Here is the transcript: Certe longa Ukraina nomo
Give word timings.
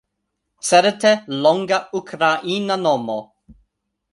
Certe 0.69 1.11
longa 1.43 1.79
Ukraina 1.99 2.75
nomo 2.85 3.19